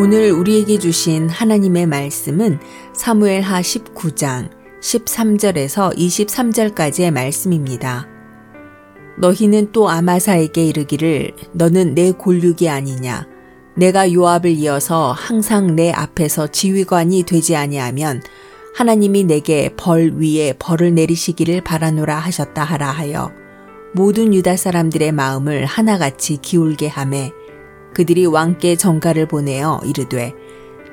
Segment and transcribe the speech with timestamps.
[0.00, 2.60] 오늘 우리에게 주신 하나님의 말씀은
[2.94, 4.48] 사무엘하 19장
[4.80, 8.06] 13절에서 23절까지의 말씀입니다.
[9.18, 13.26] 너희는 또 아마사에게 이르기를 너는 내 골육이 아니냐
[13.76, 18.22] 내가 요압을 이어서 항상 내 앞에서 지휘관이 되지 아니하면
[18.76, 23.32] 하나님이 내게 벌 위에 벌을 내리시기를 바라노라 하셨다 하라 하여
[23.94, 27.32] 모든 유다 사람들의 마음을 하나같이 기울게 하매
[27.98, 30.32] 그들이 왕께 정가를 보내어 이르되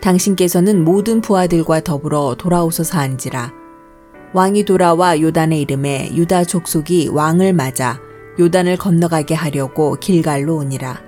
[0.01, 3.53] 당신께서는 모든 부하들과 더불어 돌아오소서 한지라.
[4.33, 7.99] 왕이 돌아와 요단의 이름에 유다 족속이 왕을 맞아
[8.39, 10.99] 요단을 건너가게 하려고 길갈로 오니라.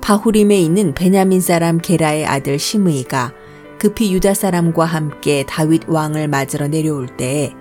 [0.00, 3.34] 바후림에 있는 베냐민 사람 게라의 아들 시므이가
[3.78, 7.52] 급히 유다 사람과 함께 다윗 왕을 맞으러 내려올 때에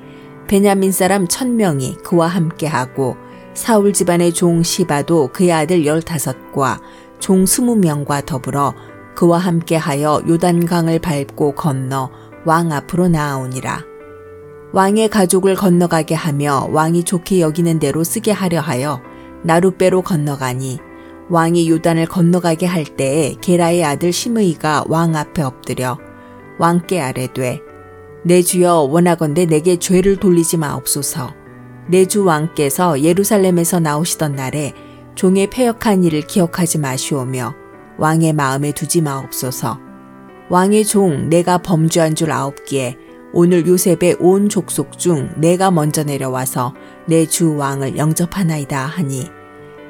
[0.48, 3.18] 베냐민 사람 천명이 그와 함께하고
[3.54, 6.80] 사울 집안의 종 시바도 그의 아들 열다섯과
[7.20, 8.74] 종 스무 명과 더불어
[9.16, 12.10] 그와 함께하여 요단강을 밟고 건너
[12.46, 13.84] 왕 앞으로 나아오니라.
[14.72, 19.02] 왕의 가족을 건너가게 하며 왕이 좋게 여기는 대로 쓰게 하려 하여
[19.44, 20.80] 나룻배로 건너가니
[21.30, 25.98] 왕이 요단을 건너가게 할 때에 게라의 아들 시므이가 왕 앞에 엎드려
[26.60, 27.62] 왕께 아뢰되
[28.24, 31.34] 내 주여 원하건대 내게 죄를 돌리지 마옵소서
[31.88, 34.74] 내 주 왕께서 예루살렘에서 나오시던 날에
[35.20, 37.54] 종의 폐역한 일을 기억하지 마시오며
[37.98, 39.78] 왕의 마음에 두지 마옵소서.
[40.48, 42.98] 왕의 종 내가 범죄한 줄 아옵기에
[43.34, 46.74] 오늘 요셉의 온 족속 중 내가 먼저 내려와서
[47.06, 49.30] 내 주 왕을 영접하나이다 하니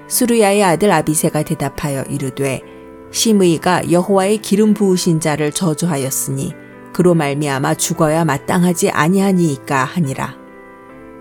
[0.08, 2.64] 수르야의 아들 아비세가 대답하여 이르되
[3.12, 6.56] 시므이가 여호와의 기름 부으신 자를 저주하였으니
[6.92, 10.36] 그로 말미암아 죽어야 마땅하지 아니하니이까 하니라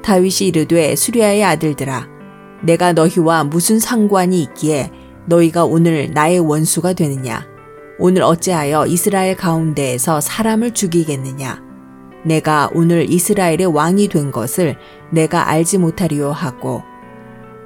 [0.02, 2.17] 다윗이 이르되 수리아의 아들들아
[2.62, 4.90] 내가 너희와 무슨 상관이 있기에
[5.26, 7.46] 너희가 오늘 나의 원수가 되느냐?
[7.98, 11.62] 오늘 어찌하여 이스라엘 가운데에서 사람을 죽이겠느냐?
[12.24, 14.76] 내가 오늘 이스라엘의 왕이 된 것을
[15.10, 16.82] 내가 알지 못하리요 하고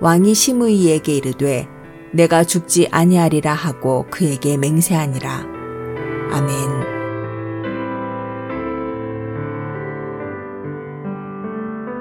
[0.01, 1.69] 왕이 시므이에게 이르되
[2.13, 5.47] 내가 죽지 아니하리라 하고 그에게 맹세하니라.
[6.33, 6.93] 아멘.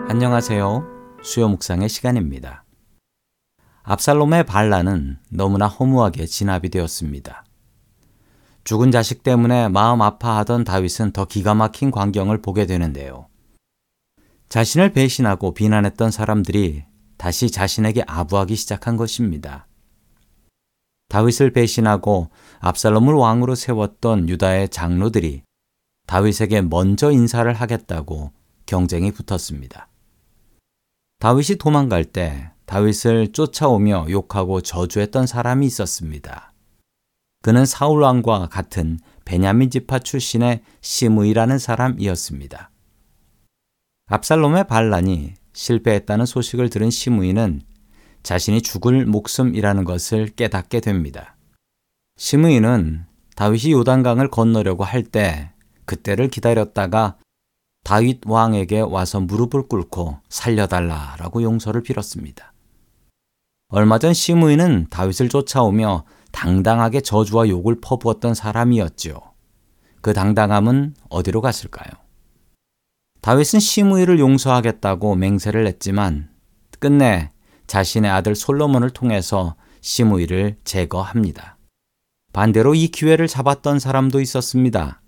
[0.09, 0.87] 안녕하세요.
[1.21, 2.63] 수요 묵상의 시간입니다.
[3.83, 7.45] 압살롬의 반란은 너무나 허무하게 진압이 되었습니다.
[8.63, 13.27] 죽은 자식 때문에 마음 아파하던 다윗은 더 기가 막힌 광경을 보게 되는데요.
[14.49, 16.85] 자신을 배신하고 비난했던 사람들이
[17.17, 19.67] 다시 자신에게 아부하기 시작한 것입니다.
[21.09, 25.43] 다윗을 배신하고 압살롬을 왕으로 세웠던 유다의 장로들이
[26.07, 28.31] 다윗에게 먼저 인사를 하겠다고
[28.65, 29.87] 경쟁이 붙었습니다.
[31.19, 36.53] 다윗이 도망갈 때 다윗을 쫓아오며 욕하고 저주했던 사람이 있었습니다.
[37.41, 42.71] 그는 사울 왕과 같은 베냐민 지파 출신의 시므이라는 사람이었습니다.
[44.07, 47.63] 압살롬의 반란이 실패했다는 소식을 들은 시므이는
[48.23, 51.35] 자신이 죽을 목숨이라는 것을 깨닫게 됩니다.
[52.15, 53.03] 시므이는
[53.35, 55.51] 다윗이 요단강을 건너려고 할 때
[55.83, 57.17] 그때를 기다렸다가
[57.83, 62.51] 다윗 왕에게 와서 무릎을 꿇고 살려달라라고 용서를 빌었습니다.
[63.73, 69.15] 얼마 전 시므이는 다윗을 쫓아오며 당당하게 저주와 욕을 퍼부었던 사람이었지요.
[70.01, 71.89] 그 당당함은 어디로 갔을까요?
[73.21, 76.29] 다윗은 시므이를 용서하겠다고 맹세를 했지만
[76.79, 77.31] 끝내
[77.67, 81.57] 자신의 아들 솔로몬을 통해서 시므이를 제거합니다.
[82.33, 85.01] 반대로 이 기회를 잡았던 사람도 있었습니다.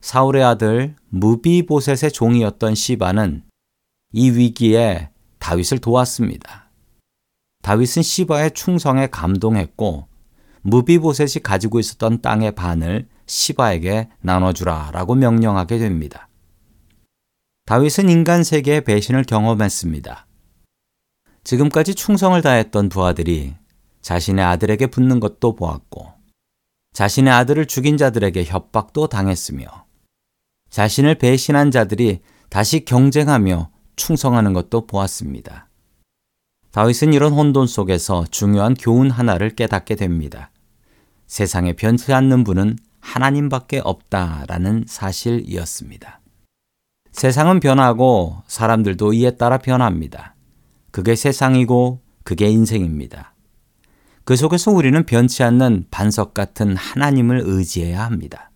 [0.00, 3.44] 사울의 아들 무비보셋의 종이었던 시바는
[4.12, 6.67] 이 위기에 다윗을 도왔습니다.
[7.68, 10.08] 다윗은 시바의 충성에 감동했고
[10.62, 16.30] 무비보셋이 가지고 있었던 땅의 반을 시바에게 나눠주라 라고 명령하게 됩니다.
[17.66, 20.26] 다윗은 인간 세계의 배신을 경험했습니다.
[21.44, 23.54] 지금까지 충성을 다했던 부하들이
[24.00, 26.10] 자신의 아들에게 붙는 것도 보았고,
[26.94, 29.66] 자신의 아들을 죽인 자들에게 협박도 당했으며,
[30.70, 35.67] 자신을 배신한 자들이 다시 경쟁하며 충성하는 것도 보았습니다.
[36.78, 40.52] 다윗은 이런 혼돈 속에서 중요한 교훈 하나를 깨닫게 됩니다.
[41.26, 46.20] 세상에 변치 않는 분은 하나님밖에 없다라는 사실이었습니다.
[47.10, 50.36] 세상은 변하고 사람들도 이에 따라 변합니다.
[50.92, 53.34] 그게 세상이고 그게 인생입니다.
[54.22, 58.52] 그 속에서 우리는 변치 않는 반석 같은 하나님을 의지해야 합니다.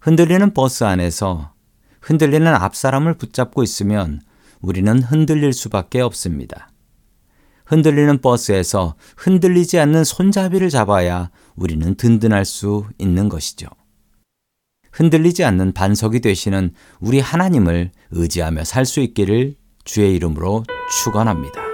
[0.00, 1.54] 흔들리는 버스 안에서
[2.02, 4.20] 흔들리는 앞사람을 붙잡고 있으면
[4.60, 6.69] 우리는 흔들릴 수밖에 없습니다.
[7.70, 13.68] 흔들리는 버스에서 흔들리지 않는 손잡이를 잡아야 우리는 든든할 수 있는 것이죠.
[14.90, 20.64] 흔들리지 않는 반석이 되시는 우리 하나님을 의지하며 살 수 있기를 주의 이름으로
[21.04, 21.69] 축원합니다.